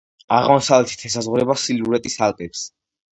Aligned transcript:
აღმოსავლეთით 0.35 1.03
ესაზღვრება 1.09 1.57
სილვრეტის 1.65 2.17
ალპებს. 2.29 2.65